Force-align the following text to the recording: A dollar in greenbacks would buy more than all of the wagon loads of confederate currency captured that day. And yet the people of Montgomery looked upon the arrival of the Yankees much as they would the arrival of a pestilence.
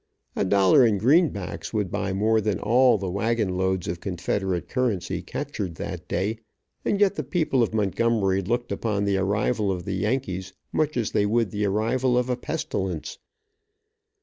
A 0.35 0.43
dollar 0.43 0.83
in 0.83 0.97
greenbacks 0.97 1.73
would 1.75 1.91
buy 1.91 2.11
more 2.11 2.41
than 2.41 2.57
all 2.57 2.95
of 2.95 3.01
the 3.01 3.11
wagon 3.11 3.55
loads 3.55 3.87
of 3.87 3.99
confederate 3.99 4.67
currency 4.67 5.21
captured 5.21 5.75
that 5.75 6.07
day. 6.07 6.39
And 6.83 6.99
yet 6.99 7.13
the 7.13 7.23
people 7.23 7.61
of 7.61 7.71
Montgomery 7.71 8.41
looked 8.41 8.71
upon 8.71 9.05
the 9.05 9.17
arrival 9.17 9.71
of 9.71 9.85
the 9.85 9.93
Yankees 9.93 10.53
much 10.71 10.97
as 10.97 11.11
they 11.11 11.27
would 11.27 11.51
the 11.51 11.65
arrival 11.65 12.17
of 12.17 12.31
a 12.31 12.35
pestilence. 12.35 13.19